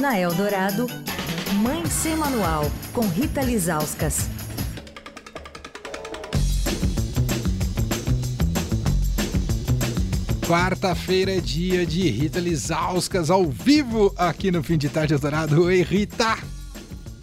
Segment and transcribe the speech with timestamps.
[0.00, 0.86] Na Eldorado,
[1.54, 4.28] Mãe Sem Manual, com Rita Lizauskas.
[10.46, 15.64] Quarta-feira é dia de Rita Lizauskas ao vivo aqui no Fim de Tarde Eldorado.
[15.64, 16.38] Oi, Rita!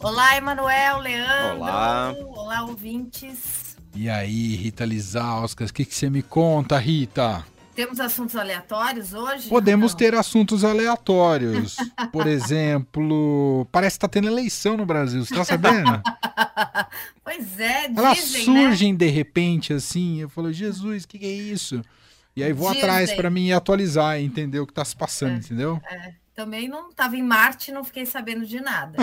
[0.02, 1.62] Olá, Emanuel, Leandro.
[1.62, 2.14] Olá.
[2.28, 3.78] Olá, ouvintes.
[3.96, 7.42] E aí, Rita Lizauskas, o que, que você me conta, Rita?
[7.76, 9.50] Temos assuntos aleatórios hoje?
[9.50, 9.98] Podemos Não.
[9.98, 11.76] ter assuntos aleatórios.
[12.12, 16.02] Por exemplo, parece que tá tendo eleição no Brasil, você tá sabendo?
[17.24, 18.40] pois é, dizem, Elas né?
[18.40, 20.22] surgem de repente assim.
[20.22, 21.82] Eu falo, Jesus, o que, que é isso?
[22.36, 22.82] E aí vou Dizem.
[22.84, 25.82] atrás para mim atualizar, entender o que tá se passando, entendeu?
[26.34, 28.98] Também não estava em Marte, não fiquei sabendo de nada.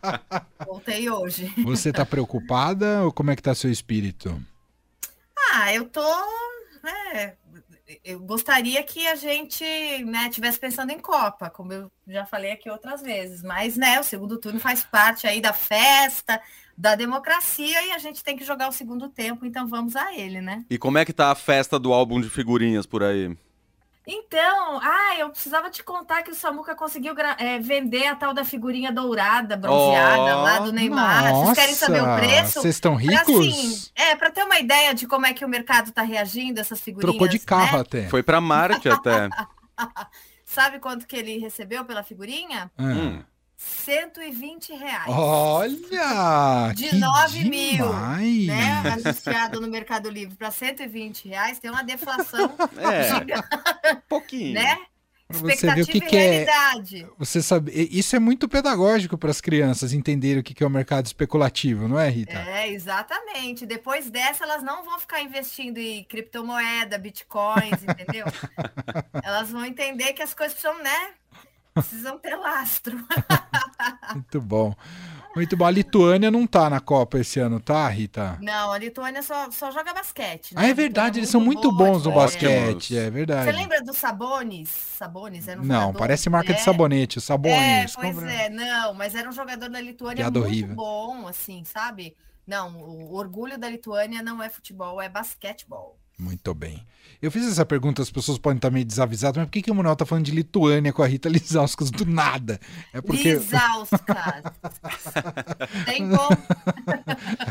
[0.66, 1.52] Voltei hoje.
[1.64, 4.42] Você tá preocupada ou como é que tá seu espírito?
[5.52, 6.00] Ah, eu tô,
[6.82, 7.34] né,
[8.04, 9.64] eu gostaria que a gente,
[10.04, 14.04] né, tivesse pensando em Copa, como eu já falei aqui outras vezes, mas, né, o
[14.04, 16.40] segundo turno faz parte aí da festa,
[16.76, 20.40] da democracia e a gente tem que jogar o segundo tempo, então vamos a ele,
[20.40, 20.64] né?
[20.70, 23.36] E como é que tá a festa do álbum de figurinhas por aí?
[24.06, 28.44] Então, ah, eu precisava te contar que o Samuca conseguiu é, vender a tal da
[28.44, 31.32] figurinha dourada, bronzeada, Oh, lá do Neymar.
[31.32, 32.60] Vocês querem saber o preço?
[32.60, 33.46] Vocês estão Pra, ricos?
[33.48, 36.80] assim, é, para ter uma ideia de como é que o mercado está reagindo, essas
[36.80, 37.12] figurinhas.
[37.12, 37.80] Trocou de carro né?
[37.82, 38.08] até.
[38.08, 39.28] Foi pra Marte até.
[40.44, 42.70] Sabe quanto que ele recebeu pela figurinha?
[42.76, 42.82] Ah.
[42.82, 43.22] Hum.
[43.62, 45.04] 120 reais.
[45.08, 46.72] Olha!
[46.74, 48.46] De que 9 mil, demais.
[48.46, 48.82] Né?
[49.04, 53.48] Anunciado no Mercado Livre para 120 reais, tem uma deflação É, gigante,
[54.08, 54.54] pouquinho.
[54.54, 54.78] né?
[55.28, 56.30] Pra você ver Expectativa o que, e que é.
[56.30, 57.06] realidade.
[57.18, 60.70] Você sabe, isso é muito pedagógico para as crianças entenderem o que que é o
[60.70, 62.32] mercado especulativo, não é, Rita?
[62.38, 63.64] É, exatamente.
[63.64, 68.26] Depois dessa, elas não vão ficar investindo em criptomoeda, bitcoins, entendeu?
[69.24, 71.10] elas vão entender que as coisas precisam, né?
[71.74, 72.96] Precisam ter lastro.
[74.14, 74.74] Muito bom.
[75.34, 75.64] Muito bom.
[75.64, 78.38] A Lituânia não tá na Copa esse ano, tá, Rita?
[78.42, 80.54] Não, a Lituânia só, só joga basquete.
[80.54, 80.60] né?
[80.62, 82.92] Ah, é verdade, eles são muito bons no de basquete, Ótimos.
[82.92, 83.44] é verdade.
[83.50, 84.68] Você lembra do Sabonis?
[84.68, 88.50] Sabonis era um Não, jogador, parece marca de é, sabonete, o É, pois Compra- é,
[88.50, 90.74] não, mas era um jogador da Lituânia Piada muito horrível.
[90.76, 92.14] bom, assim, sabe?
[92.46, 95.98] Não, o orgulho da Lituânia não é futebol, é basquetebol.
[96.18, 96.84] Muito bem.
[97.20, 99.74] Eu fiz essa pergunta, as pessoas podem estar meio desavisadas, mas por que, que o
[99.74, 102.60] Manuel tá falando de Lituânia com a Rita Lizauskas do nada?
[102.92, 104.00] É porque Lizauskas.
[105.86, 106.38] Tem como.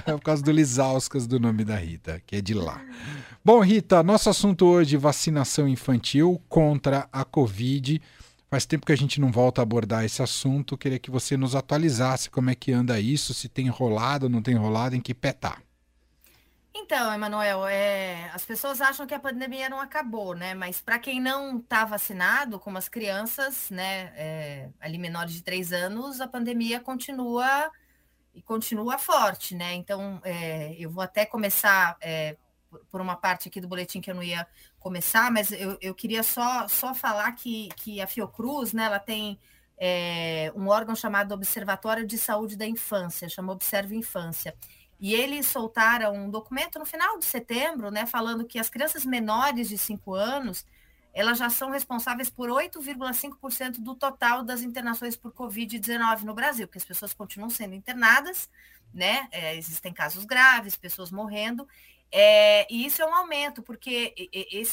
[0.06, 2.82] é por causa do Lizauskas do nome da Rita, que é de lá.
[3.44, 8.02] Bom, Rita, nosso assunto hoje vacinação infantil contra a Covid.
[8.50, 10.78] Faz tempo que a gente não volta a abordar esse assunto.
[10.78, 14.56] Queria que você nos atualizasse como é que anda isso, se tem rolado, não tem
[14.56, 15.58] rolado, em que pé tá.
[16.74, 20.54] Então, Emanuel, é, as pessoas acham que a pandemia não acabou, né?
[20.54, 25.74] Mas para quem não está vacinado, como as crianças, né, é, ali menores de três
[25.74, 27.70] anos, a pandemia continua
[28.34, 29.74] e continua forte, né?
[29.76, 32.38] Então, é, eu vou até começar é,
[32.90, 34.48] por- uma parte aqui do boletim que eu não ia
[34.80, 39.40] começar, mas eu, eu queria só, só falar que, que a Fiocruz, né, ela tem
[39.78, 44.56] é, um órgão chamado Observatório de Saúde da Infância, chama Observe Infância.
[45.02, 49.68] E eles soltaram um documento no final de setembro, né, falando que as crianças menores
[49.68, 50.64] de 5 anos,
[51.12, 56.78] elas já são responsáveis por 8,5% do total das internações por Covid-19 no Brasil, porque
[56.78, 58.48] as pessoas continuam sendo internadas,
[58.94, 59.28] né?
[59.32, 61.68] é, existem casos graves, pessoas morrendo,
[62.12, 64.14] é, e isso é um aumento, porque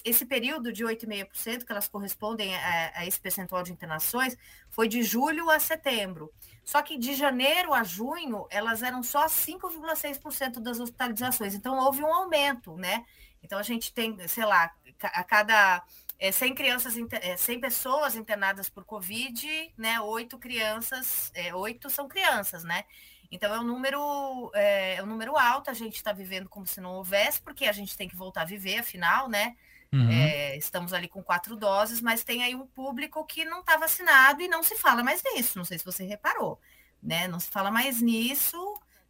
[0.04, 4.37] esse, período de 8,5%, que elas correspondem a, a esse percentual de internações,
[4.71, 6.32] foi de julho a setembro.
[6.65, 11.54] Só que de janeiro a junho, elas eram só 5,6% das hospitalizações.
[11.54, 13.04] Então, houve um aumento, né?
[13.41, 15.84] Então, a gente tem, sei lá, a cada
[16.19, 20.00] é, 100 crianças, é, 100 pessoas internadas por Covid, né?
[20.00, 22.84] Oito crianças, é, oito são crianças, né?
[23.31, 26.81] Então, é um número, é, é um número alto, a gente está vivendo como se
[26.81, 29.55] não houvesse, porque a gente tem que voltar a viver, afinal, né?
[29.93, 30.09] Uhum.
[30.11, 34.41] É, estamos ali com quatro doses, mas tem aí um público que não está vacinado
[34.43, 35.56] e não se fala mais nisso.
[35.59, 36.60] Não sei se você reparou,
[37.03, 37.27] né?
[37.28, 38.57] Não se fala mais nisso.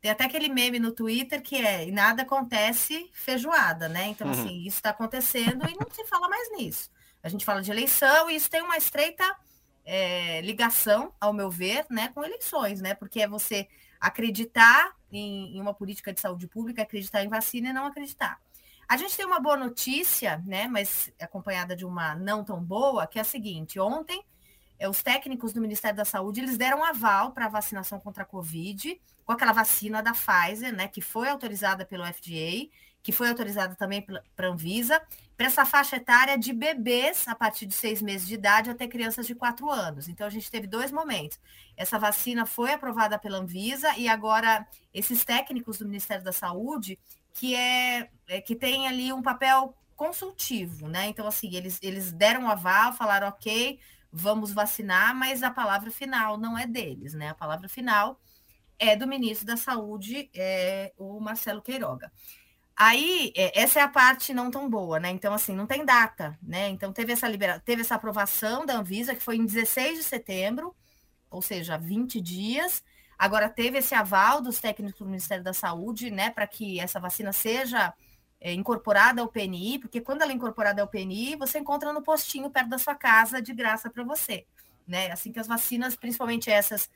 [0.00, 4.06] Tem até aquele meme no Twitter que é e nada acontece feijoada, né?
[4.06, 4.32] Então, Uhum.
[4.32, 6.90] assim, isso está acontecendo e não se fala mais nisso.
[7.22, 9.24] A gente fala de eleição e isso tem uma estreita
[9.90, 12.92] é, ligação, ao meu ver, né, com eleições, né?
[12.92, 13.66] Porque é você
[13.98, 18.38] acreditar em, em uma política de saúde pública, acreditar em vacina e não acreditar.
[18.86, 23.18] A gente tem uma boa notícia, né, mas acompanhada de uma não tão boa, que
[23.18, 24.22] é a seguinte: ontem
[24.78, 28.26] é, os técnicos do Ministério da Saúde, eles deram aval para a vacinação contra a
[28.26, 32.68] Covid, com aquela vacina da Pfizer, né, que foi autorizada pelo FDA,
[33.02, 35.00] que foi autorizada também para a Anvisa,
[35.38, 39.24] para essa faixa etária de bebês a partir de seis meses de idade até crianças
[39.24, 40.08] de quatro anos.
[40.08, 41.38] Então, a gente teve dois momentos.
[41.76, 46.98] Essa vacina foi aprovada pela Anvisa e agora esses técnicos do Ministério da Saúde,
[47.32, 51.06] que é, é que tem ali um papel consultivo, né?
[51.06, 53.78] Então, assim, eles, eles deram um aval, falaram, ok,
[54.10, 57.28] vamos vacinar, mas a palavra final não é deles, né?
[57.28, 58.20] A palavra final
[58.76, 62.10] é do ministro da Saúde, é, o Marcelo Queiroga.
[62.80, 65.10] Aí, é, essa é a parte não tão boa, né?
[65.10, 66.68] Então, assim, não tem data, né?
[66.68, 67.58] Então, teve essa, libera...
[67.58, 70.72] teve essa aprovação da Anvisa, que foi em 16 de setembro,
[71.28, 72.84] ou seja, 20 dias.
[73.18, 77.32] Agora, teve esse aval dos técnicos do Ministério da Saúde, né, para que essa vacina
[77.32, 77.92] seja
[78.40, 82.48] é, incorporada ao PNI, porque quando ela é incorporada ao PNI, você encontra no postinho
[82.48, 84.46] perto da sua casa, de graça para você,
[84.86, 85.10] né?
[85.10, 86.88] Assim que as vacinas, principalmente essas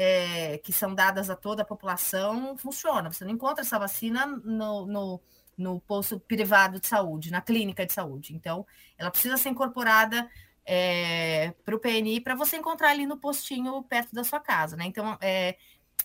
[0.00, 3.10] é, que são dadas a toda a população funciona.
[3.10, 5.20] Você não encontra essa vacina no, no,
[5.56, 8.32] no posto privado de saúde, na clínica de saúde.
[8.32, 8.64] Então,
[8.96, 10.30] ela precisa ser incorporada
[10.64, 14.84] é, para o PNI para você encontrar ali no postinho perto da sua casa, né?
[14.84, 15.56] Então, é,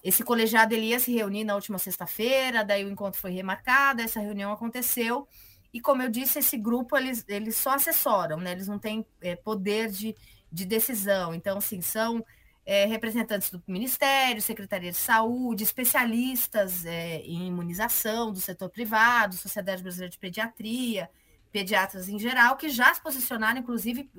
[0.04, 4.20] esse colegiado ele ia se reunir na última sexta-feira, daí o encontro foi remarcado, essa
[4.20, 5.28] reunião aconteceu.
[5.72, 8.54] E como eu disse, esse grupo eles, eles só assessoram, né?
[8.54, 10.16] Eles não têm é, poder de,
[10.52, 11.36] de decisão.
[11.36, 12.26] Então, assim, são
[12.66, 19.84] é, representantes do Ministério, Secretaria de Saúde, especialistas é, em imunização do setor privado, Sociedade
[19.84, 21.10] Brasileira de Pediatria,
[21.52, 24.10] pediatras em geral, que já se posicionaram, inclusive,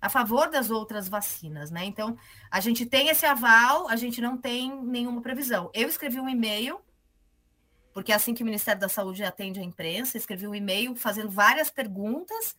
[0.00, 1.84] a favor das outras vacinas, né?
[1.84, 2.16] Então,
[2.50, 5.70] a gente tem esse aval, a gente não tem nenhuma previsão.
[5.72, 6.80] Eu escrevi um e-mail,
[7.92, 11.30] porque é assim que o Ministério da Saúde atende a imprensa, escrevi um e-mail fazendo
[11.30, 12.56] várias perguntas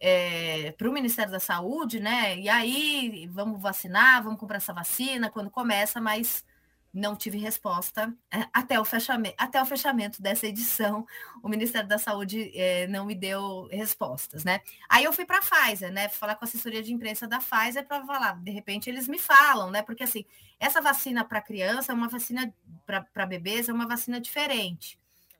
[0.00, 2.38] é, para o Ministério da Saúde, né?
[2.38, 6.44] E aí, vamos vacinar, vamos comprar essa vacina quando começa, mas
[6.92, 11.06] não tive resposta é, até o fechamento, até o fechamento dessa edição.
[11.42, 14.60] O Ministério da Saúde é, não me deu respostas, né?
[14.88, 16.08] Aí eu fui para a Pfizer, né?
[16.08, 18.40] Falar com a assessoria de imprensa da Pfizer para falar.
[18.42, 19.82] De repente eles me falam, né?
[19.82, 20.24] Porque assim,
[20.58, 22.52] essa vacina para criança é uma vacina
[22.86, 24.98] para bebês, é uma vacina diferente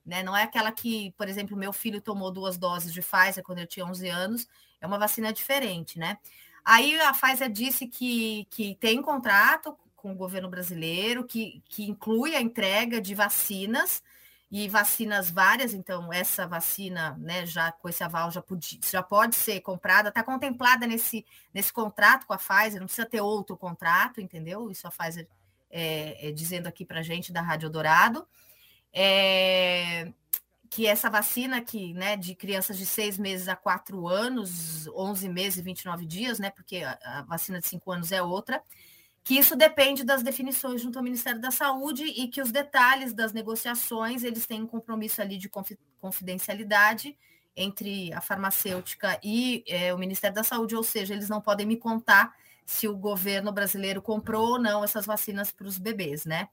[0.09, 0.23] né?
[0.23, 3.67] Não é aquela que, por exemplo, meu filho tomou duas doses de Pfizer quando eu
[3.67, 4.49] tinha 11 anos,
[4.81, 6.19] é uma vacina diferente, né?
[6.65, 12.35] Aí a Pfizer disse que, que tem contrato com o governo brasileiro, que, que inclui
[12.35, 14.03] a entrega de vacinas,
[14.51, 19.37] e vacinas várias, então essa vacina, né, já com esse aval já, podia, já pode
[19.37, 24.23] ser comprada, está contemplada nesse, nesse contrato com a Pfizer, não precisa ter outro contrato,
[24.23, 24.71] entendeu?
[24.71, 25.29] Isso a Pfizer
[25.71, 28.27] é, é dizendo aqui para gente da Rádio Dourado
[29.01, 30.13] é,
[30.69, 35.61] que essa vacina que, né, de crianças de seis meses a quatro anos, 11 meses
[35.61, 38.61] e 29 dias, né, porque a, a vacina de cinco anos é outra,
[39.23, 43.33] que isso depende das definições junto ao Ministério da Saúde e que os detalhes das
[43.33, 45.49] negociações, eles têm um compromisso ali de
[46.01, 47.17] confidencialidade
[47.55, 51.77] entre a farmacêutica e é, o Ministério da Saúde, ou seja, eles não podem me
[51.77, 52.35] contar
[52.67, 56.49] se o governo brasileiro comprou ou não essas vacinas para os bebês, né?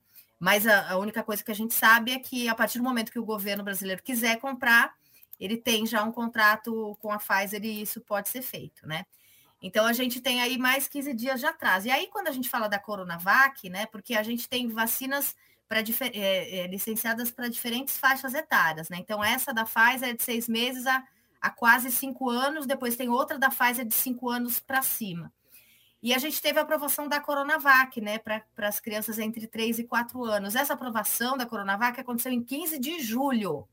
[0.46, 3.12] Mas a, a, única coisa que a gente sabe é que a partir do momento
[3.12, 4.94] que o governo brasileiro quiser comprar,
[5.40, 9.08] ele tem já um contrato com a Pfizer e isso pode ser feito, né?
[9.60, 11.88] Então a gente tem aí mais 15 dias de atraso.
[11.88, 13.88] E aí, quando a gente fala da Coronavac, né?
[13.88, 15.36] Porque a gente tem vacinas
[15.68, 18.98] para é, é, licenciadas para diferentes faixas etárias, né?
[19.00, 21.04] Então, essa da Pfizer é de seis meses a,
[21.42, 25.34] a quase cinco anos, depois tem outra da Pfizer de cinco anos para cima.
[26.06, 29.84] E a gente teve a aprovação da Coronavac, né, para as crianças entre 3 e
[29.86, 30.56] 4 anos.
[30.56, 33.68] Essa aprovação da Coronavac aconteceu em 15 de julho,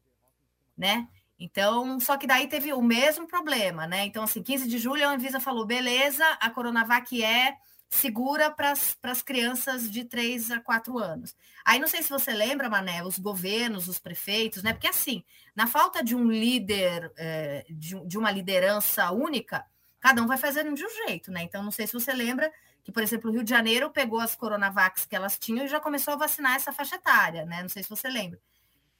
[0.74, 1.06] né?
[1.38, 4.06] Então, só que daí teve o mesmo problema, né?
[4.06, 7.54] Então, assim, 15 de julho a Anvisa falou: beleza, a Coronavac é
[7.90, 11.36] segura para as crianças de 3 a 4 anos.
[11.62, 14.72] Aí não sei se você lembra, Mané, os governos, os prefeitos, né?
[14.72, 15.22] Porque assim,
[15.54, 19.66] na falta de um líder, é, de, de uma liderança única,
[20.02, 21.44] cada um vai fazendo de um jeito, né?
[21.44, 24.34] Então, não sei se você lembra que, por exemplo, o Rio de Janeiro pegou as
[24.34, 27.62] Coronavacs que elas tinham e já começou a vacinar essa faixa etária, né?
[27.62, 28.38] Não sei se você lembra.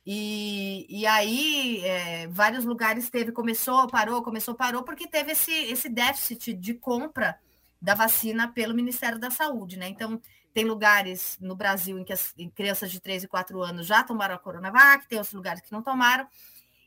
[0.06, 5.88] E, e aí, é, vários lugares teve, começou, parou, começou, parou, porque teve esse, esse
[5.88, 7.37] déficit de compra
[7.80, 9.88] da vacina pelo Ministério da Saúde, né?
[9.88, 10.21] Então,
[10.54, 14.04] tem lugares no Brasil em que as em crianças de 3 e 4 anos já
[14.04, 16.28] tomaram a Coronavac, tem outros lugares que não tomaram.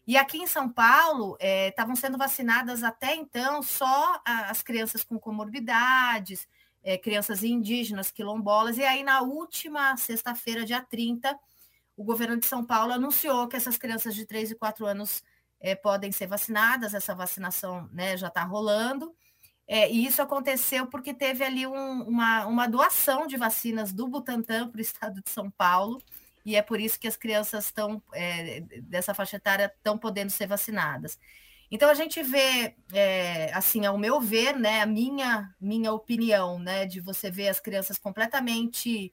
[0.08, 1.38] E aqui em São Paulo,
[1.70, 6.48] estavam é, sendo vacinadas até então só as crianças com comorbidades,
[6.84, 8.78] é, crianças indígenas, quilombolas.
[8.78, 11.38] E aí, na última sexta-feira, dia 30,
[11.98, 15.24] o governo de São Paulo anunciou que essas crianças de 3 e 4 anos
[15.60, 19.16] é, podem ser vacinadas, essa vacinação né, já está rolando.
[19.68, 24.70] É, e isso aconteceu porque teve ali um, uma, uma doação de vacinas do Butantan
[24.70, 26.00] para o estado de São Paulo,
[26.46, 30.48] e é por isso que as crianças estão é, dessa faixa etária estão podendo ser
[30.48, 31.20] vacinadas.
[31.72, 36.86] Então a gente vê, é, assim, ao meu ver, né, a minha minha opinião, né,
[36.86, 39.12] de você ver as crianças completamente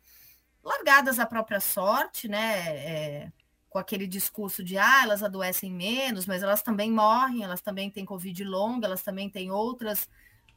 [0.62, 3.32] largadas à própria sorte, né, é,
[3.70, 8.04] com aquele discurso de ah, elas adoecem menos, mas elas também morrem, elas também têm
[8.04, 10.08] covid longa, elas também têm outras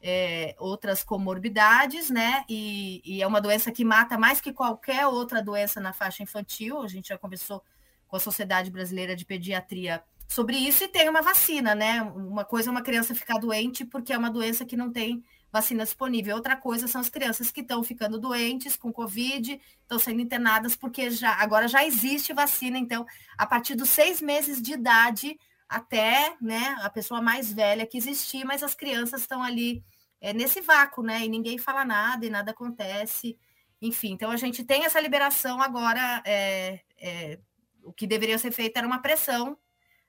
[0.02, 2.44] é, outras comorbidades, né?
[2.48, 6.82] E, e, é uma doença que mata mais que qualquer outra doença na faixa infantil.
[6.82, 7.62] A gente já conversou
[8.06, 12.02] com a Sociedade Brasileira de Pediatria sobre isso e tem uma vacina, né?
[12.02, 15.84] Uma coisa é uma criança ficar doente porque é uma doença que não tem vacina
[15.84, 16.36] disponível.
[16.36, 21.10] Outra coisa são as crianças que estão ficando doentes com Covid, estão sendo internadas porque
[21.10, 22.78] já agora já existe vacina.
[22.78, 23.06] Então,
[23.38, 28.44] a partir dos seis meses de idade até né, a pessoa mais velha que existir,
[28.44, 29.84] mas as crianças estão ali
[30.20, 31.24] é, nesse vácuo, né?
[31.24, 33.38] E ninguém fala nada e nada acontece.
[33.80, 36.22] Enfim, então a gente tem essa liberação agora.
[36.24, 37.38] É, é,
[37.82, 39.56] o que deveria ser feito era uma pressão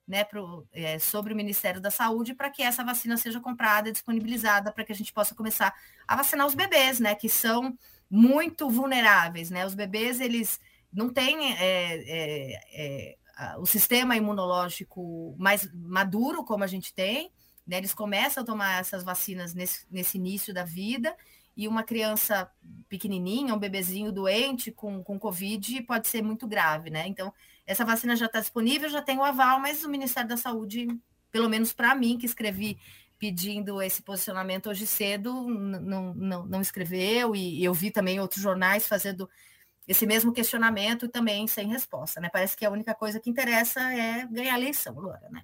[0.07, 3.91] né, pro, é, sobre o Ministério da Saúde para que essa vacina seja comprada e
[3.91, 5.75] disponibilizada para que a gente possa começar
[6.07, 7.77] a vacinar os bebês, né, que são
[8.09, 9.65] muito vulneráveis, né?
[9.65, 10.61] Os bebês eles
[10.93, 13.17] não têm é, é, é
[13.59, 17.31] o sistema imunológico mais maduro como a gente tem,
[17.65, 17.77] né?
[17.77, 21.15] Eles começam a tomar essas vacinas nesse, nesse início da vida
[21.55, 22.49] e uma criança
[22.87, 27.07] pequenininha, um bebezinho doente com, com Covid pode ser muito grave, né?
[27.07, 27.33] Então,
[27.65, 30.87] essa vacina já está disponível, já tem o aval, mas o Ministério da Saúde,
[31.31, 32.77] pelo menos para mim, que escrevi
[33.19, 38.41] pedindo esse posicionamento hoje cedo, não, não, não escreveu, e, e eu vi também outros
[38.41, 39.27] jornais fazendo
[39.87, 42.29] esse mesmo questionamento também sem resposta, né?
[42.31, 45.41] Parece que a única coisa que interessa é ganhar a eleição agora, né?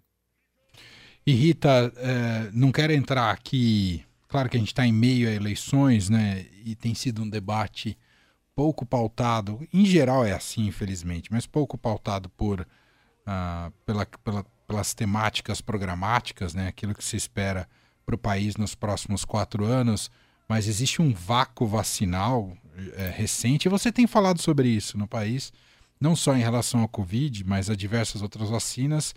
[1.26, 4.06] E Rita, é, não quero entrar aqui.
[4.28, 6.46] Claro que a gente está em meio a eleições, né?
[6.66, 7.98] E tem sido um debate
[8.56, 14.94] pouco pautado, em geral é assim, infelizmente, mas pouco pautado por uh, pela, pela, pelas
[14.94, 17.68] temáticas programáticas, né, aquilo que se espera
[18.06, 20.12] para o país nos próximos quatro anos,
[20.48, 22.56] mas existe um vácuo vacinal
[22.96, 25.51] é, recente, você tem falado sobre isso no país,
[26.00, 29.13] não só em relação ao Covid, mas a diversas outras vacinas,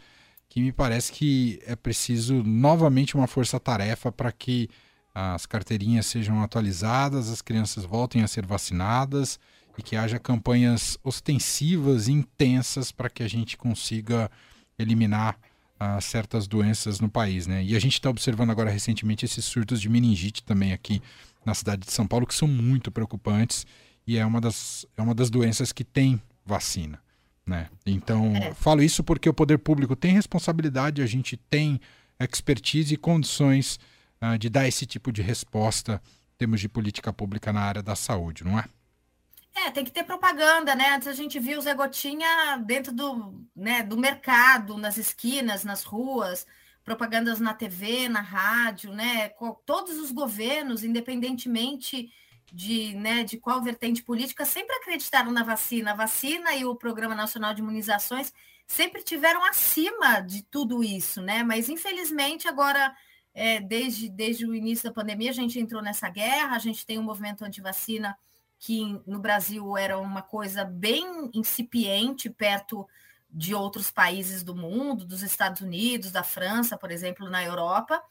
[0.48, 4.68] que me parece que é preciso novamente uma força-tarefa para que
[5.14, 9.40] as carteirinhas sejam atualizadas, as crianças voltem a ser vacinadas
[9.78, 14.30] e que haja campanhas ostensivas e intensas para que a gente consiga
[14.78, 15.38] eliminar
[15.80, 17.64] uh, certas doenças no país, né?
[17.64, 21.02] E a gente está observando agora recentemente esses surtos de meningite também aqui
[21.46, 23.64] na cidade de São Paulo que são muito preocupantes
[24.04, 27.00] e é uma das, é uma das doenças que tem vacina,
[27.46, 27.68] né?
[27.86, 28.52] Então é.
[28.52, 31.80] falo isso porque o poder público tem responsabilidade, a gente tem
[32.18, 33.78] expertise e condições
[34.20, 36.02] uh, de dar esse tipo de resposta
[36.34, 38.64] em termos de política pública na área da saúde, não é?
[39.54, 40.94] É, tem que ter propaganda, né?
[40.94, 45.82] Antes a gente viu o Zé Gotinha dentro do, né, do mercado, nas esquinas, nas
[45.82, 46.46] ruas,
[46.87, 49.31] propagandas na TV, na rádio, né?
[49.66, 52.12] Todos os governos, independentemente
[52.52, 55.90] de, né, de qual vertente política, sempre acreditaram na vacina.
[55.90, 58.33] A vacina e o Programa Nacional de Imunizações
[58.69, 61.43] sempre tiveram acima de tudo isso, né?
[61.43, 62.95] Mas infelizmente agora
[63.35, 67.00] é, desde, desde o início da pandemia, a gente entrou nessa guerra, a gente tem
[67.00, 68.16] um movimento anti-vacina
[68.61, 72.87] que no Brasil era uma coisa bem incipiente perto
[73.30, 78.02] de outros países do mundo, dos Estados Unidos, da França, por exemplo, na Europa.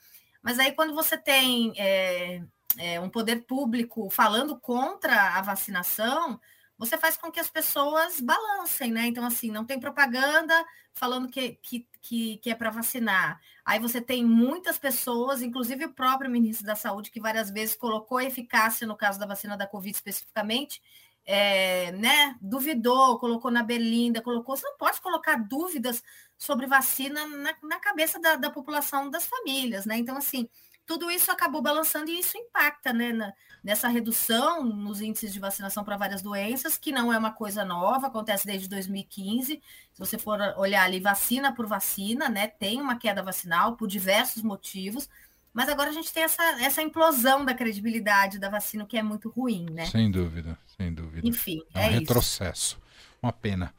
[0.42, 2.44] Mas aí, quando você tem é,
[2.78, 6.40] é, um poder público falando contra a vacinação,
[6.78, 9.08] você faz com que as pessoas balancem, né?
[9.08, 10.54] Então, assim, não tem propaganda
[10.94, 13.40] falando que, que, que, que é para vacinar.
[13.66, 18.20] Aí você tem muitas pessoas, inclusive o próprio ministro da Saúde, que várias vezes colocou
[18.22, 20.82] eficácia no caso da vacina da Covid especificamente,
[21.26, 22.36] é, né?
[22.40, 24.56] Duvidou, colocou na berlinda, colocou.
[24.56, 26.04] Você não pode colocar dúvidas
[26.38, 29.98] sobre vacina na, na cabeça da, da população das famílias, né?
[29.98, 30.48] Então, assim,
[30.86, 35.84] tudo isso acabou balançando e isso impacta né, na, nessa redução nos índices de vacinação
[35.84, 39.62] para várias doenças, que não é uma coisa nova, acontece desde 2015.
[39.94, 44.44] Se você for olhar ali vacina por vacina, né, tem uma queda vacinal por diversos
[44.44, 45.10] motivos,
[45.56, 49.30] mas agora a gente tem essa, essa implosão da credibilidade da vacina, que é muito
[49.30, 49.86] ruim, né?
[49.86, 51.26] Sem dúvida, sem dúvida.
[51.26, 52.76] Enfim, é um é retrocesso.
[52.76, 52.82] Isso.
[53.24, 53.74] Uma pena.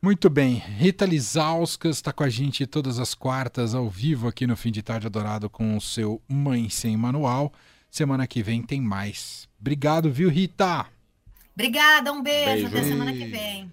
[0.00, 4.56] Muito bem, Rita Lizauskas está com a gente todas as quartas ao vivo aqui no
[4.56, 7.52] Fim de Tarde Adorado com o seu Mãe Sem Manual.
[7.90, 9.46] Semana que vem tem mais.
[9.60, 10.86] Obrigado, viu, Rita?
[11.54, 12.66] Obrigada, um beijo, beijo.
[12.68, 13.70] até semana que vem.